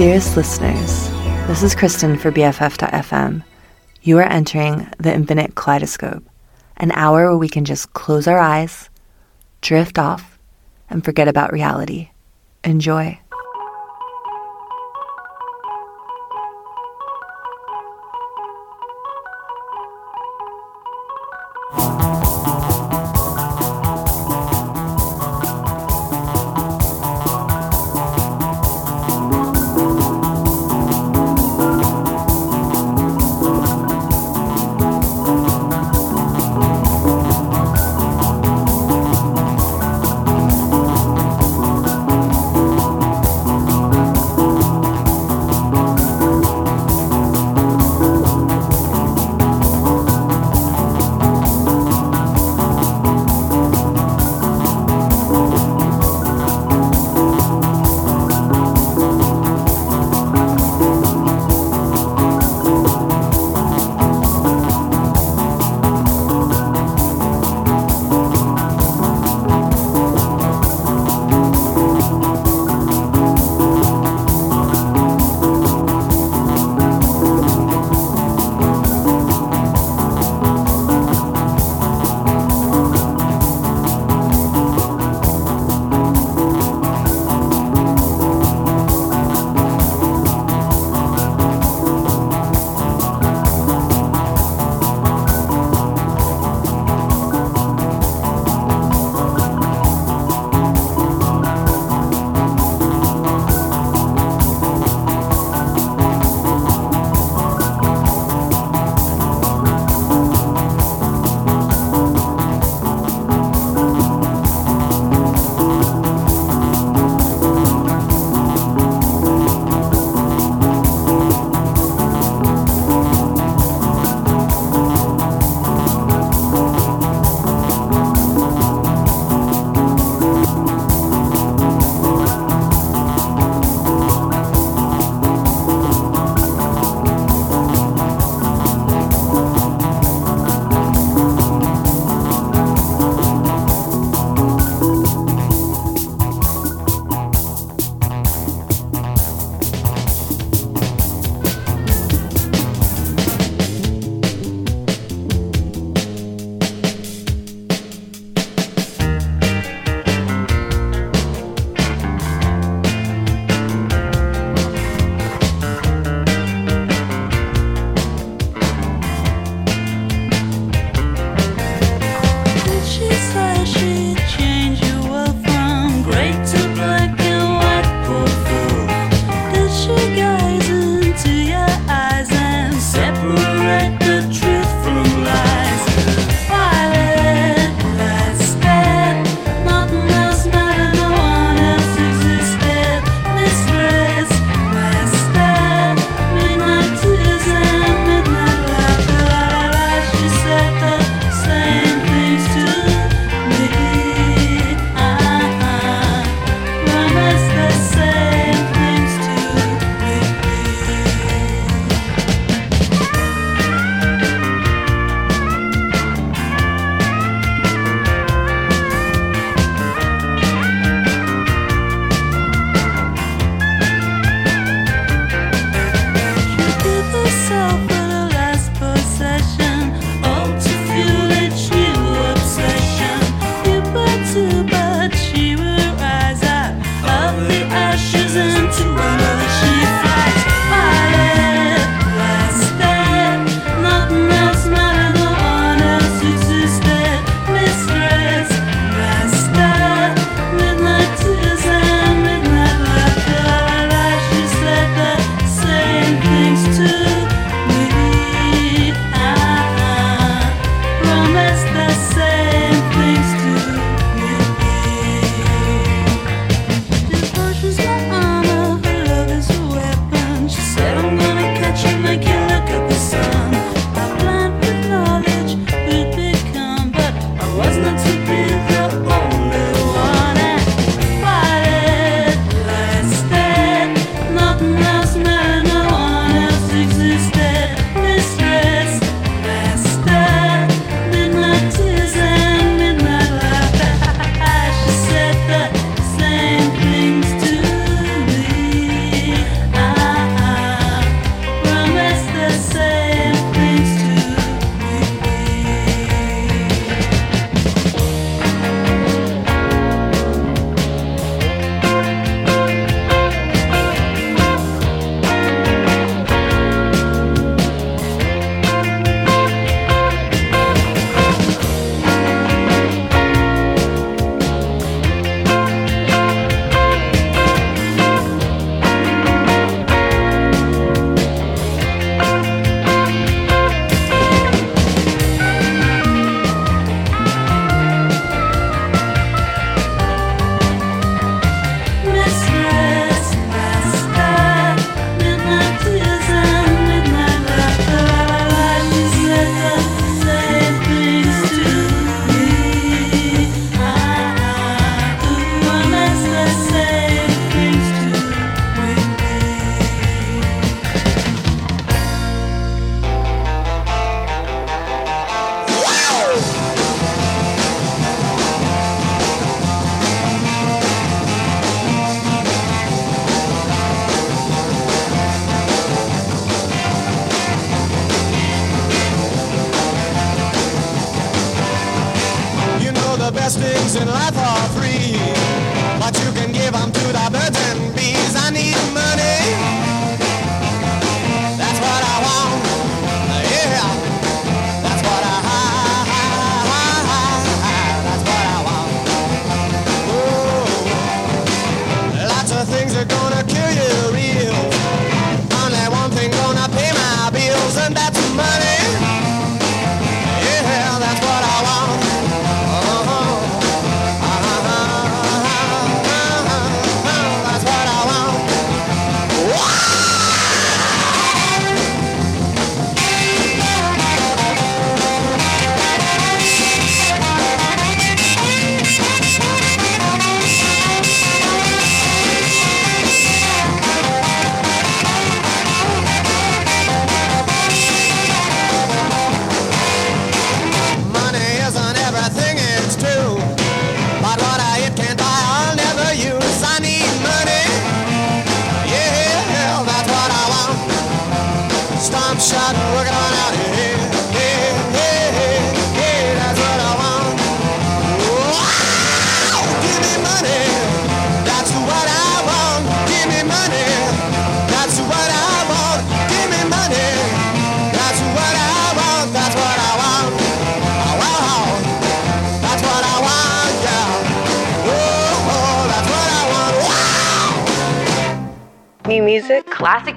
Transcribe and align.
Dearest 0.00 0.34
listeners, 0.34 1.10
this 1.46 1.62
is 1.62 1.74
Kristen 1.74 2.16
for 2.16 2.32
BFF.fm. 2.32 3.44
You 4.00 4.16
are 4.16 4.22
entering 4.22 4.90
the 4.98 5.12
infinite 5.12 5.54
kaleidoscope, 5.56 6.24
an 6.78 6.90
hour 6.92 7.28
where 7.28 7.36
we 7.36 7.50
can 7.50 7.66
just 7.66 7.92
close 7.92 8.26
our 8.26 8.38
eyes, 8.38 8.88
drift 9.60 9.98
off, 9.98 10.38
and 10.88 11.04
forget 11.04 11.28
about 11.28 11.52
reality. 11.52 12.08
Enjoy. 12.64 13.20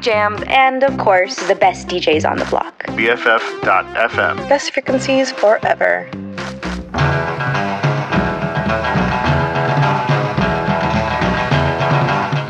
Jams, 0.03 0.41
and 0.47 0.83
of 0.83 0.97
course, 0.97 1.35
the 1.47 1.55
best 1.55 1.87
DJs 1.87 2.29
on 2.29 2.37
the 2.37 2.45
block. 2.45 2.83
BFF.FM. 2.87 4.49
Best 4.49 4.71
frequencies 4.71 5.31
forever. 5.31 6.09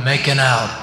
Making 0.03 0.39
out. 0.39 0.82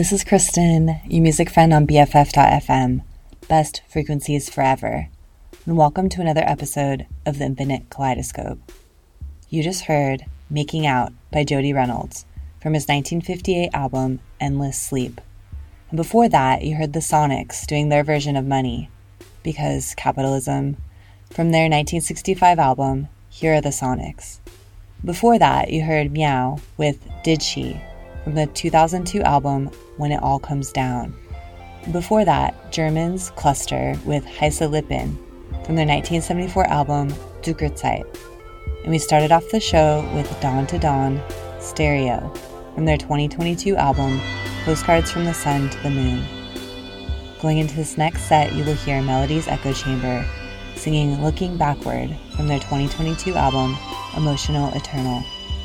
This 0.00 0.12
is 0.12 0.24
Kristen, 0.24 0.98
your 1.04 1.20
music 1.20 1.50
friend 1.50 1.74
on 1.74 1.86
BFF.fm, 1.86 3.02
best 3.48 3.82
frequencies 3.86 4.48
forever, 4.48 5.10
and 5.66 5.76
welcome 5.76 6.08
to 6.08 6.22
another 6.22 6.42
episode 6.46 7.06
of 7.26 7.36
the 7.36 7.44
Infinite 7.44 7.90
Kaleidoscope. 7.90 8.72
You 9.50 9.62
just 9.62 9.84
heard 9.84 10.24
Making 10.48 10.86
Out 10.86 11.12
by 11.30 11.44
Jody 11.44 11.74
Reynolds 11.74 12.24
from 12.62 12.72
his 12.72 12.84
1958 12.84 13.68
album 13.74 14.20
Endless 14.40 14.80
Sleep. 14.80 15.20
And 15.90 15.98
before 15.98 16.30
that, 16.30 16.62
you 16.62 16.76
heard 16.76 16.94
the 16.94 17.00
Sonics 17.00 17.66
doing 17.66 17.90
their 17.90 18.02
version 18.02 18.36
of 18.36 18.46
Money, 18.46 18.88
because 19.42 19.94
capitalism, 19.96 20.78
from 21.28 21.50
their 21.50 21.64
1965 21.64 22.58
album 22.58 23.08
Here 23.28 23.56
Are 23.56 23.60
the 23.60 23.68
Sonics. 23.68 24.38
Before 25.04 25.38
that, 25.38 25.68
you 25.68 25.82
heard 25.82 26.14
Miaow 26.14 26.58
with 26.78 27.06
Did 27.22 27.42
She 27.42 27.82
from 28.24 28.34
the 28.34 28.46
2002 28.46 29.20
album 29.22 29.66
When 29.96 30.12
It 30.12 30.22
All 30.22 30.38
Comes 30.38 30.72
Down. 30.72 31.14
Before 31.92 32.24
that, 32.24 32.72
Germans 32.72 33.30
Cluster 33.30 33.96
with 34.04 34.24
Heiße 34.24 34.70
Lippen 34.70 35.16
from 35.64 35.76
their 35.76 35.86
1974 35.86 36.66
album 36.66 37.08
Zuckerzeit. 37.42 38.04
And 38.82 38.90
we 38.90 38.98
started 38.98 39.32
off 39.32 39.48
the 39.50 39.60
show 39.60 40.08
with 40.14 40.40
Dawn 40.40 40.66
to 40.68 40.78
Dawn 40.78 41.20
Stereo 41.58 42.32
from 42.74 42.84
their 42.84 42.98
2022 42.98 43.76
album 43.76 44.20
Postcards 44.64 45.10
from 45.10 45.24
the 45.24 45.34
Sun 45.34 45.70
to 45.70 45.82
the 45.82 45.90
Moon. 45.90 46.24
Going 47.40 47.58
into 47.58 47.74
this 47.74 47.96
next 47.96 48.22
set, 48.22 48.52
you 48.54 48.64
will 48.64 48.74
hear 48.74 49.00
Melody's 49.00 49.48
Echo 49.48 49.72
Chamber 49.72 50.24
singing 50.76 51.22
Looking 51.22 51.56
Backward 51.56 52.14
from 52.36 52.46
their 52.46 52.58
2022 52.58 53.34
album 53.34 53.76
Emotional 54.16 54.72
Eternal. 54.74 55.22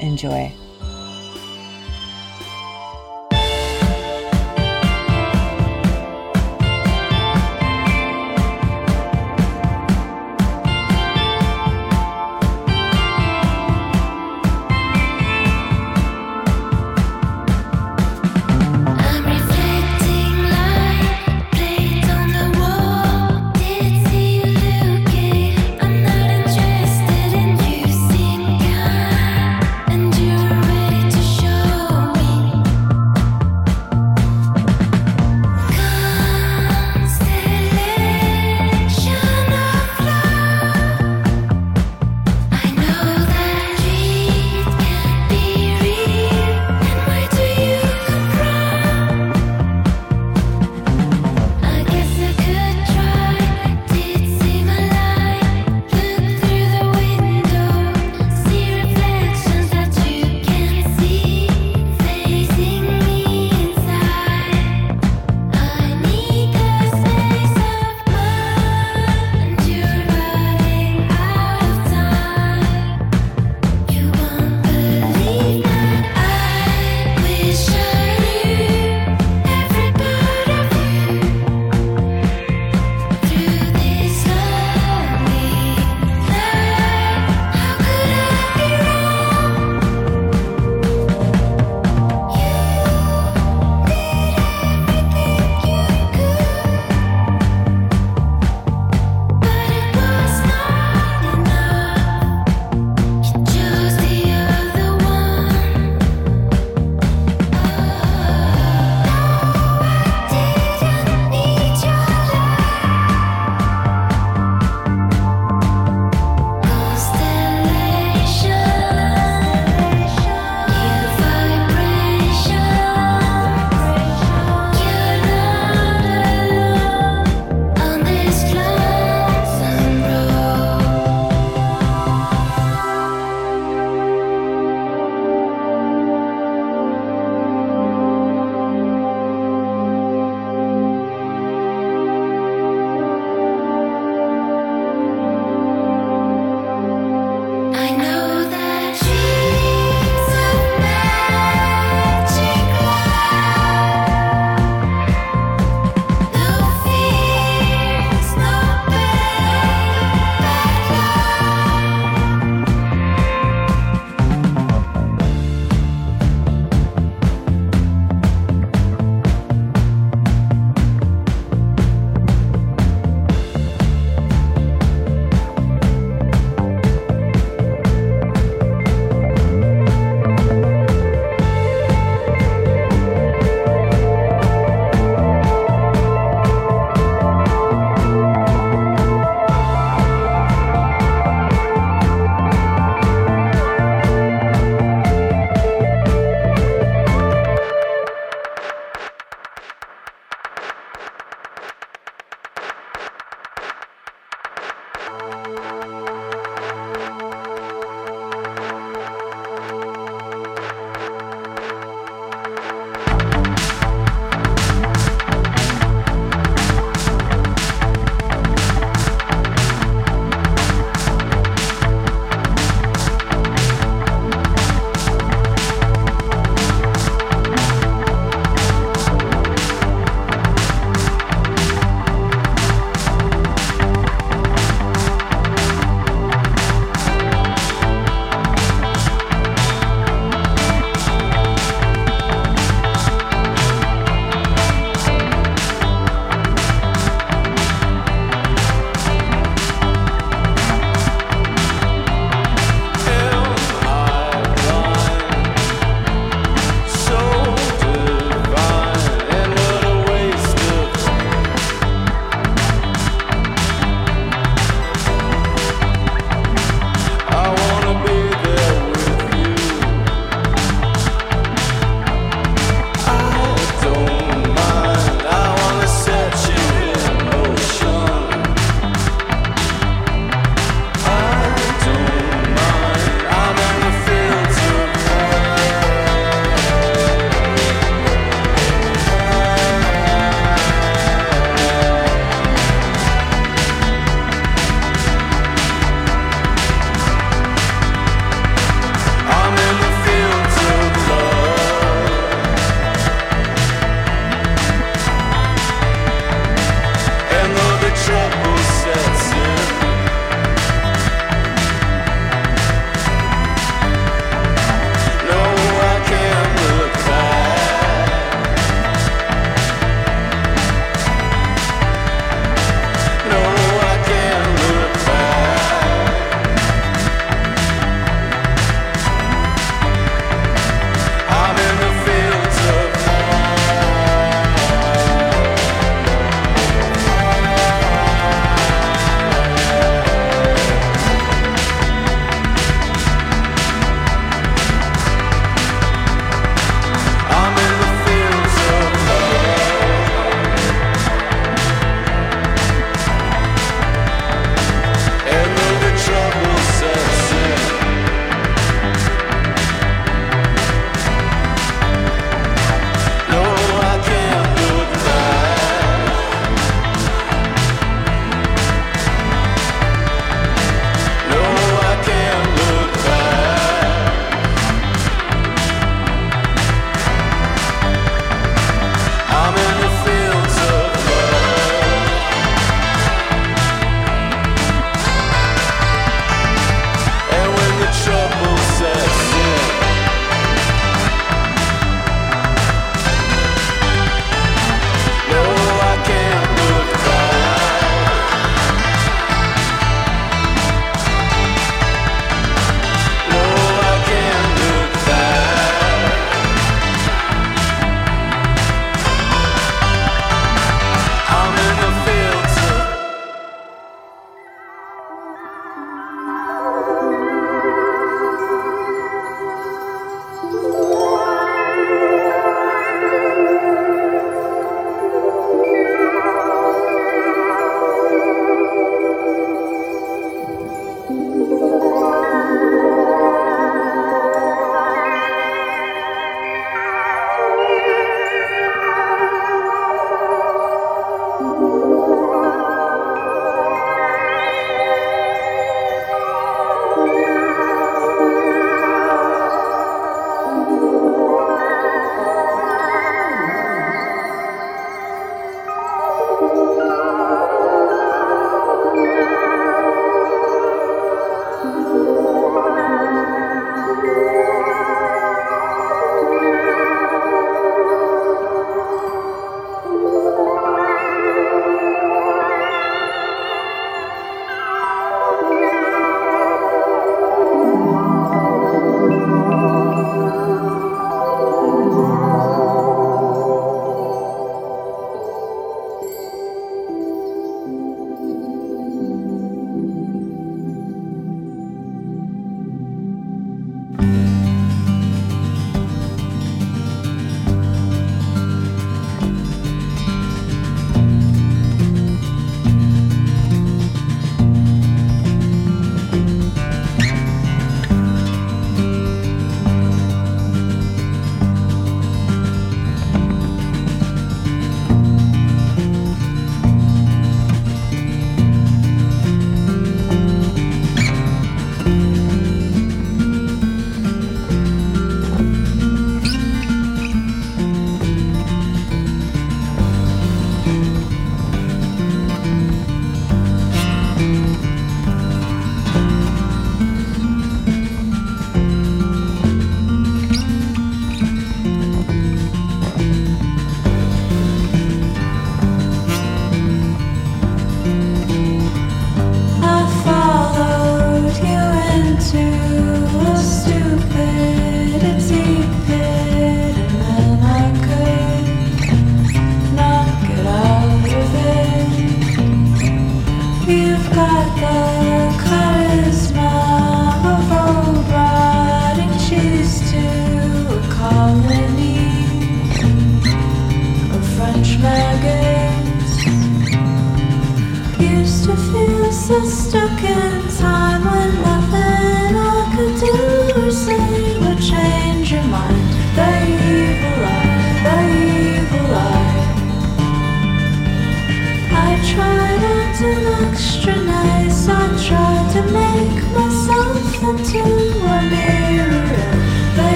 Enjoy. 0.00 0.52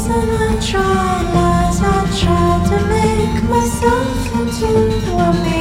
And 0.00 0.30
I 0.30 0.60
tried 0.60 1.26
lies. 1.34 1.80
I 1.82 2.00
tried 2.20 2.62
to 2.70 2.78
make 2.88 3.42
myself 3.44 4.34
into 4.40 5.12
a 5.12 5.51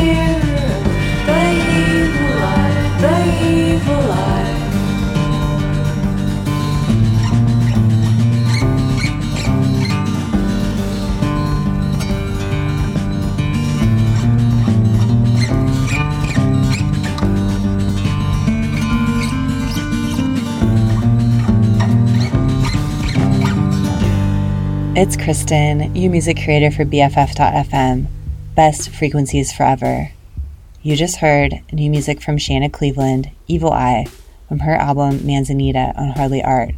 It's 25.02 25.18
Kristen, 25.18 25.96
you 25.96 26.12
music 26.12 26.38
creator 26.44 26.70
for 26.70 26.86
BFF.fm. 26.86 28.06
Best 28.54 28.92
frequencies 28.92 29.52
forever. 29.52 30.12
You 30.84 30.96
just 30.96 31.18
heard 31.18 31.60
new 31.74 31.90
music 31.90 32.22
from 32.22 32.38
Shana 32.38 32.72
Cleveland, 32.72 33.32
Evil 33.48 33.74
Eye, 33.74 34.06
from 34.48 34.60
her 34.60 34.76
album 34.76 35.26
Manzanita 35.26 35.94
on 35.98 36.10
Hardly 36.12 36.44
Art. 36.44 36.76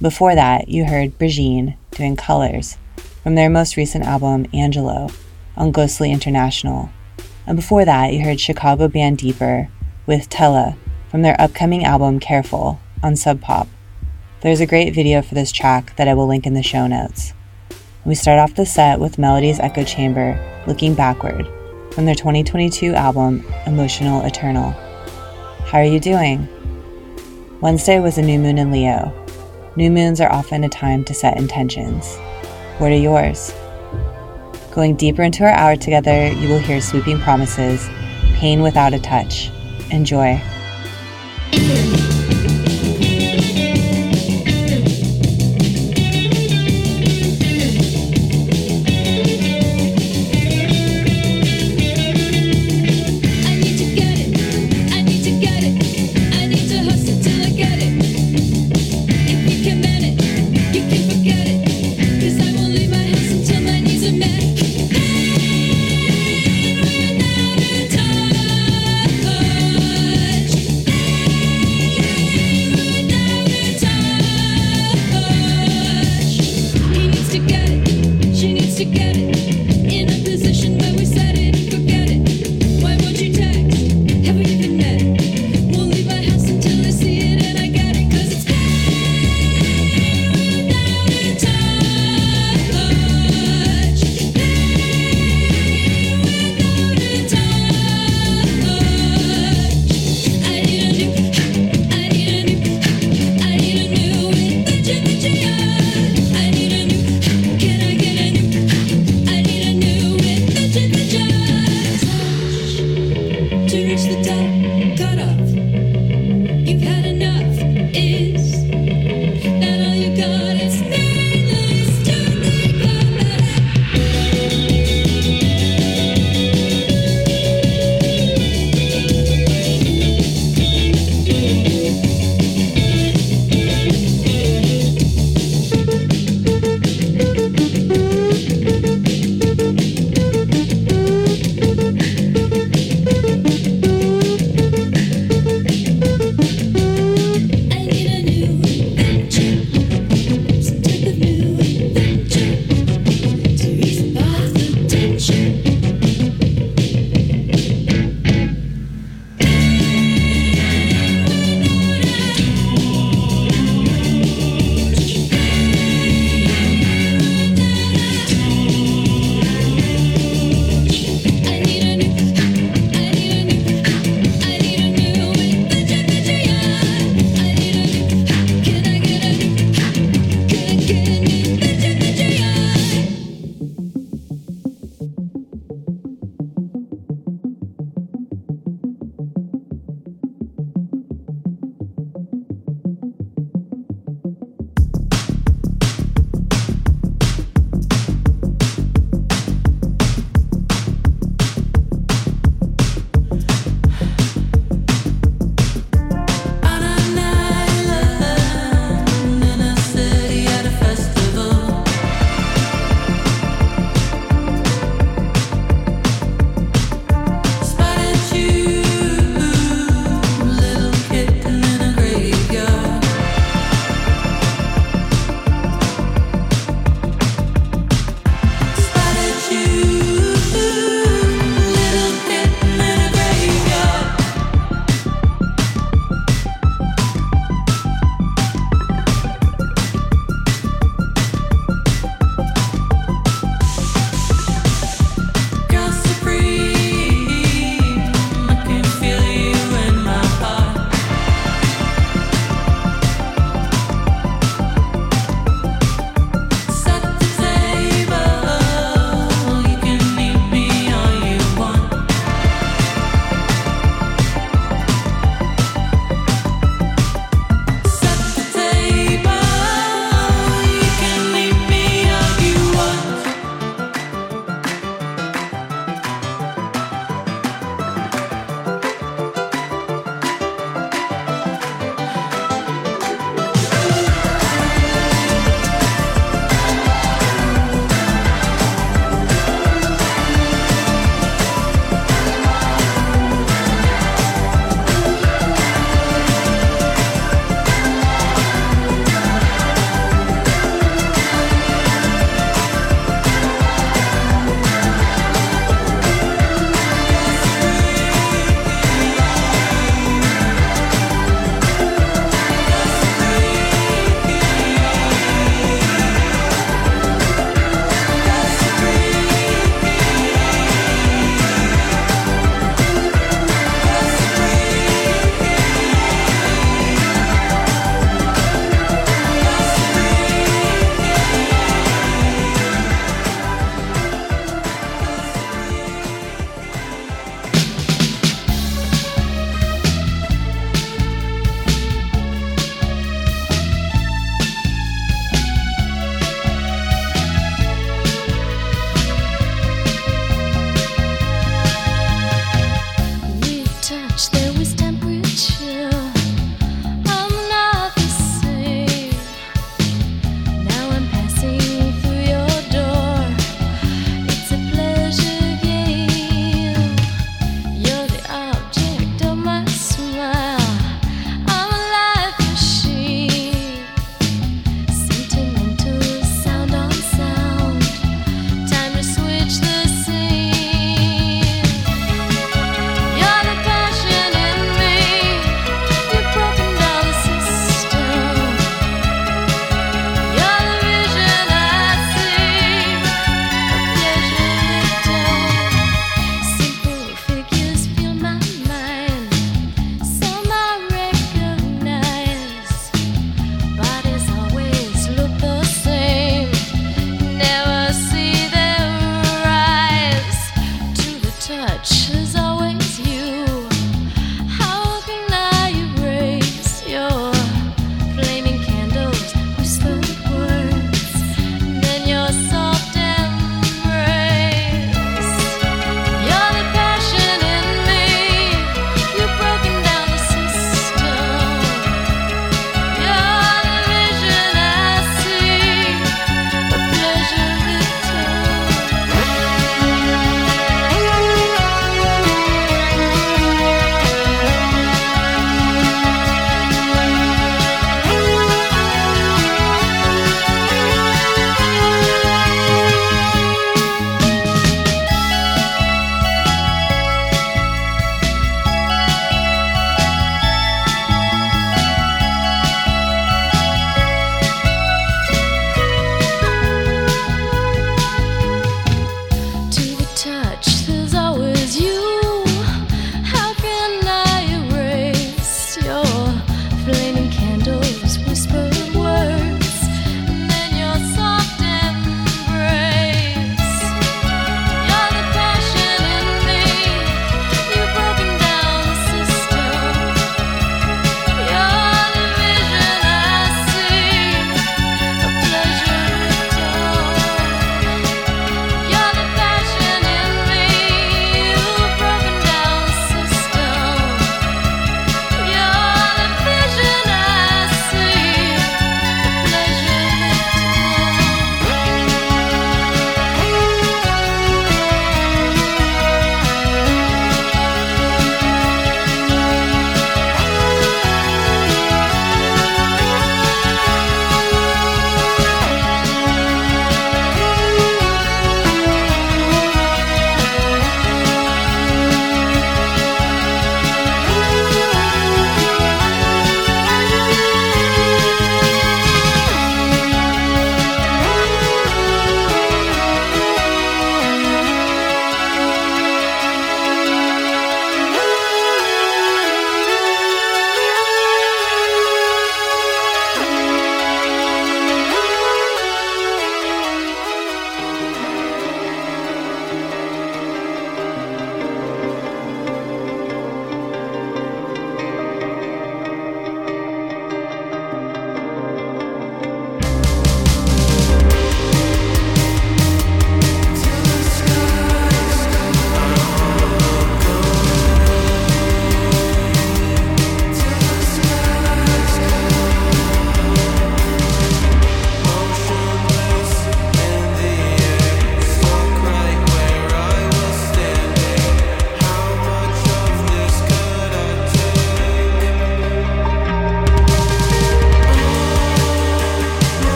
Before 0.00 0.34
that, 0.34 0.70
you 0.70 0.86
heard 0.86 1.16
Brijean 1.20 1.76
doing 1.92 2.16
Colors 2.16 2.78
from 3.22 3.36
their 3.36 3.48
most 3.48 3.76
recent 3.76 4.06
album 4.06 4.46
Angelo 4.52 5.10
on 5.56 5.70
Ghostly 5.70 6.10
International. 6.10 6.90
And 7.46 7.54
before 7.54 7.84
that, 7.84 8.12
you 8.12 8.24
heard 8.24 8.40
Chicago 8.40 8.88
band 8.88 9.18
Deeper 9.18 9.68
with 10.04 10.28
Tele 10.28 10.74
from 11.12 11.22
their 11.22 11.40
upcoming 11.40 11.84
album 11.84 12.18
Careful 12.18 12.80
on 13.04 13.14
Sub 13.14 13.40
Pop. 13.40 13.68
There's 14.40 14.60
a 14.60 14.66
great 14.66 14.96
video 14.96 15.22
for 15.22 15.36
this 15.36 15.52
track 15.52 15.94
that 15.94 16.08
I 16.08 16.14
will 16.14 16.26
link 16.26 16.44
in 16.44 16.54
the 16.54 16.64
show 16.64 16.88
notes. 16.88 17.34
We 18.04 18.16
start 18.16 18.40
off 18.40 18.56
the 18.56 18.66
set 18.66 18.98
with 18.98 19.16
Melody's 19.16 19.60
Echo 19.60 19.84
Chamber, 19.84 20.36
Looking 20.66 20.92
Backward, 20.92 21.46
from 21.92 22.04
their 22.04 22.16
2022 22.16 22.94
album 22.94 23.44
Emotional 23.64 24.24
Eternal. 24.24 24.72
How 25.66 25.78
are 25.78 25.84
you 25.84 26.00
doing? 26.00 26.48
Wednesday 27.60 28.00
was 28.00 28.18
a 28.18 28.22
new 28.22 28.40
moon 28.40 28.58
in 28.58 28.72
Leo. 28.72 29.14
New 29.76 29.88
moons 29.88 30.20
are 30.20 30.32
often 30.32 30.64
a 30.64 30.68
time 30.68 31.04
to 31.04 31.14
set 31.14 31.36
intentions. 31.36 32.16
What 32.78 32.90
are 32.90 32.96
yours? 32.96 33.54
Going 34.72 34.96
deeper 34.96 35.22
into 35.22 35.44
our 35.44 35.50
hour 35.50 35.76
together, 35.76 36.26
you 36.32 36.48
will 36.48 36.58
hear 36.58 36.80
Sweeping 36.80 37.20
Promises, 37.20 37.88
Pain 38.34 38.62
Without 38.62 38.94
a 38.94 38.98
Touch. 38.98 39.48
Enjoy. 39.92 40.40
I 41.52 42.01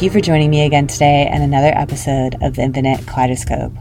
Thank 0.00 0.14
you 0.14 0.18
for 0.18 0.24
joining 0.24 0.48
me 0.48 0.64
again 0.64 0.86
today 0.86 1.28
and 1.30 1.42
another 1.42 1.72
episode 1.74 2.42
of 2.42 2.54
the 2.54 2.62
Infinite 2.62 3.06
Kaleidoscope. 3.06 3.74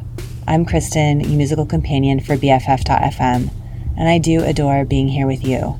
I'm 0.50 0.66
Kristen, 0.66 1.22
your 1.22 1.38
musical 1.38 1.66
companion 1.66 2.20
for 2.20 2.36
BFF.fm, 2.36 3.50
and 3.96 4.10
I 4.10 4.18
do 4.18 4.44
adore 4.44 4.84
being 4.84 5.08
here 5.08 5.26
with 5.26 5.46
you. 5.46 5.80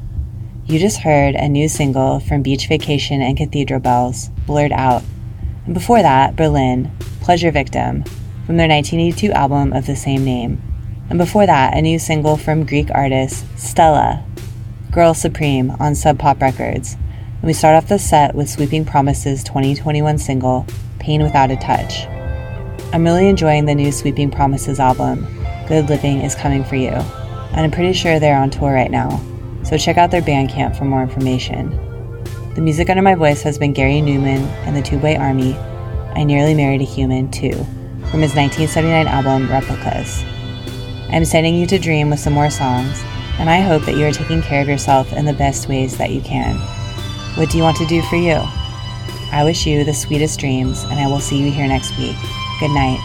You 0.66 0.80
just 0.80 1.02
heard 1.02 1.36
a 1.36 1.50
new 1.50 1.68
single 1.68 2.22
from 2.22 2.42
Beach 2.42 2.70
Vacation 2.70 3.22
and 3.22 3.36
Cathedral 3.36 3.82
Bells, 3.82 4.30
Blurred 4.48 4.72
Out, 4.72 5.04
and 5.66 5.74
before 5.74 6.02
that, 6.02 6.38
Berlin, 6.38 6.90
Pleasure 7.20 7.52
Victim, 7.52 8.04
from 8.46 8.56
their 8.56 8.70
1982 8.70 9.34
album 9.34 9.74
of 9.74 9.88
the 9.88 9.96
same 9.98 10.24
name. 10.24 10.62
And 11.10 11.20
before 11.20 11.48
that, 11.48 11.76
a 11.76 11.82
new 11.82 12.00
single 12.00 12.38
from 12.38 12.66
Greek 12.66 12.90
artist 12.92 13.44
Stella, 13.60 14.24
Girl 14.90 15.14
Supreme, 15.14 15.72
on 15.82 15.96
Sub 15.96 16.18
Pop 16.18 16.42
Records. 16.42 16.96
And 17.40 17.48
we 17.48 17.54
start 17.54 17.82
off 17.82 17.88
the 17.88 17.98
set 17.98 18.36
with 18.36 18.50
Sweeping 18.50 18.84
Promises 18.84 19.46
2021 19.46 20.18
single, 20.18 20.66
Pain 21.00 21.24
Without 21.24 21.52
a 21.52 21.56
Touch. 21.56 22.06
I'm 22.92 23.06
really 23.06 23.30
enjoying 23.30 23.64
the 23.64 23.74
new 23.74 23.94
Sweeping 23.94 24.30
Promises 24.30 24.78
album, 24.78 25.26
Good 25.66 25.88
Living 25.88 26.20
is 26.20 26.36
Coming 26.36 26.66
for 26.66 26.76
You, 26.76 26.90
and 26.90 27.62
I'm 27.62 27.72
pretty 27.72 27.94
sure 27.94 28.20
they're 28.20 28.38
on 28.38 28.50
tour 28.50 28.74
right 28.74 28.92
now, 28.92 29.22
so 29.64 29.78
check 29.78 29.98
out 29.98 30.12
their 30.12 30.22
Bandcamp 30.22 30.78
for 30.78 30.84
more 30.84 31.02
information. 31.02 31.70
The 32.56 32.62
music 32.62 32.90
under 32.90 33.02
my 33.02 33.16
voice 33.16 33.42
has 33.44 33.58
been 33.58 33.72
Gary 33.72 34.02
Numan 34.02 34.46
and 34.68 34.76
the 34.76 34.82
Tubeway 34.82 35.18
Army, 35.18 35.54
I 36.20 36.26
Nearly 36.26 36.54
Married 36.54 36.82
a 36.82 36.84
Human, 36.84 37.32
too, 37.32 37.54
from 38.12 38.20
his 38.20 38.36
1979 38.36 39.08
album 39.08 39.50
Replicas. 39.50 40.26
I'm 41.10 41.24
sending 41.24 41.56
you 41.56 41.66
to 41.68 41.80
dream 41.80 42.10
with 42.10 42.20
some 42.20 42.34
more 42.34 42.50
songs, 42.50 43.02
and 43.40 43.50
I 43.50 43.62
hope 43.62 43.86
that 43.86 43.96
you 43.96 44.06
are 44.06 44.12
taking 44.12 44.42
care 44.42 44.62
of 44.62 44.68
yourself 44.68 45.14
in 45.14 45.24
the 45.24 45.32
best 45.32 45.70
ways 45.70 45.98
that 46.00 46.12
you 46.12 46.20
can. 46.20 46.60
What 47.36 47.50
do 47.50 47.58
you 47.58 47.64
want 47.64 47.78
to 47.78 47.86
do 47.86 48.02
for 48.04 48.16
you? 48.16 48.42
I 49.32 49.44
wish 49.44 49.66
you 49.66 49.84
the 49.84 49.94
sweetest 49.94 50.40
dreams, 50.40 50.84
and 50.84 51.00
I 51.00 51.08
will 51.08 51.20
see 51.20 51.38
you 51.38 51.52
here 51.52 51.68
next 51.68 51.98
week. 51.98 52.18
Good 52.60 52.72
night. 52.72 53.00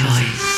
Choice. 0.00 0.49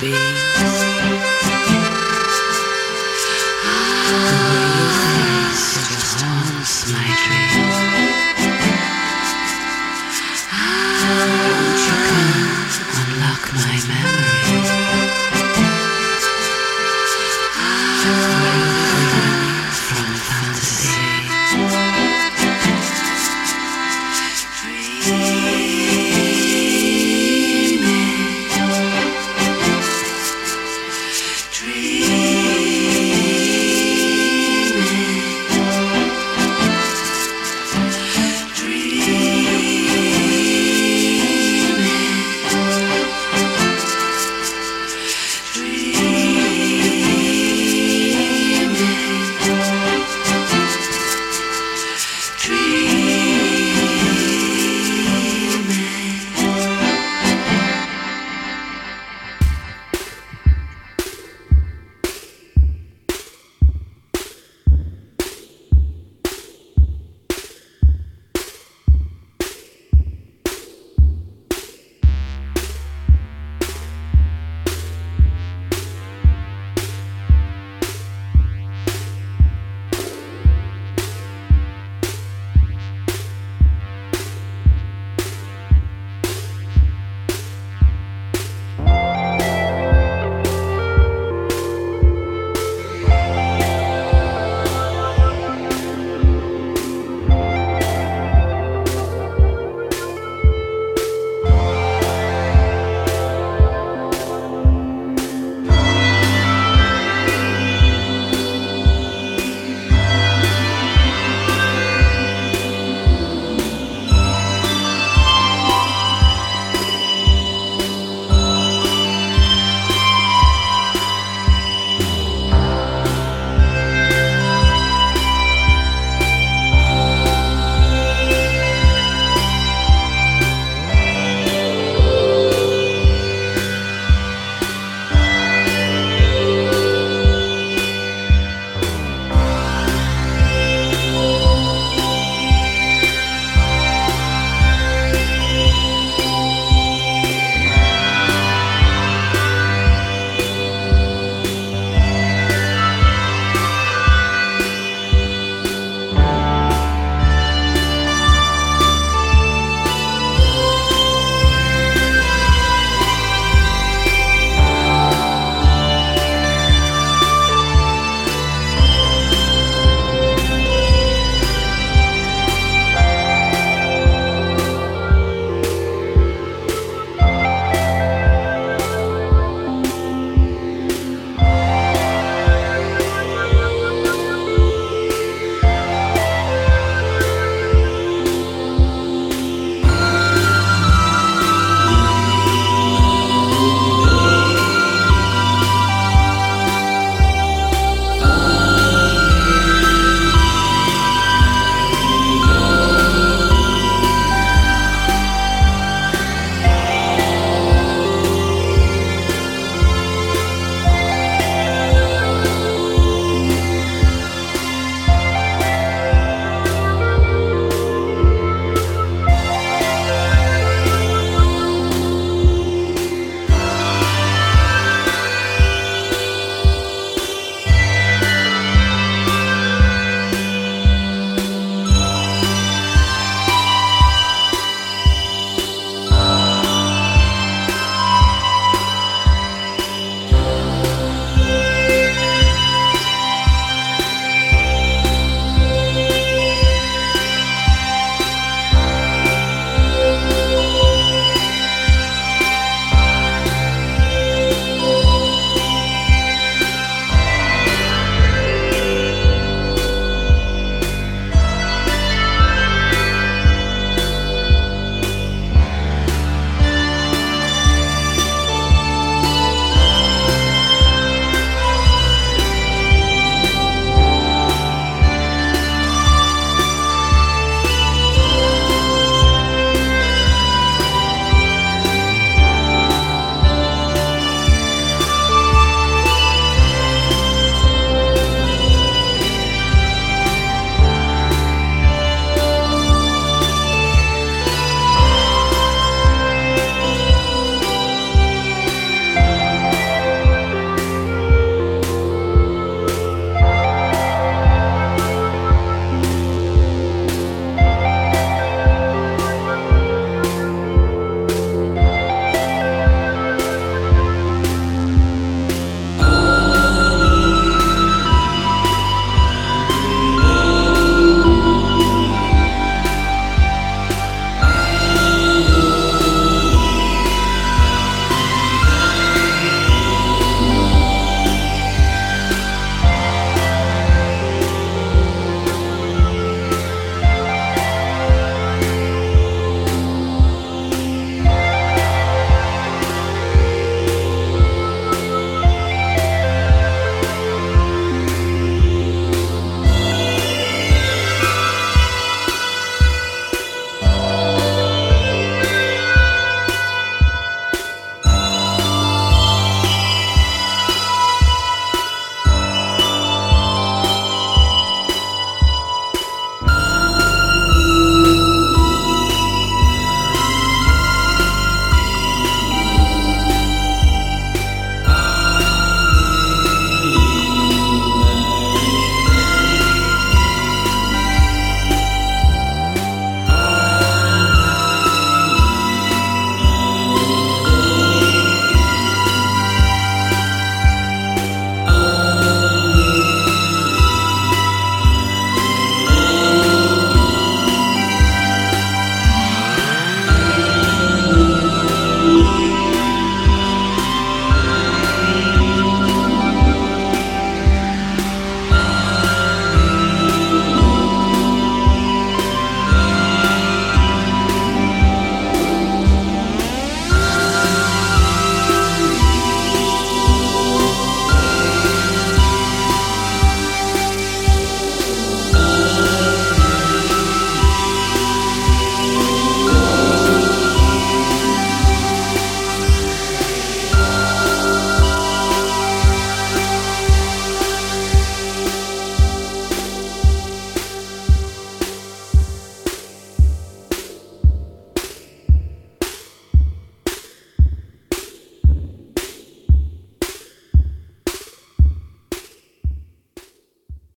be. 0.00 0.45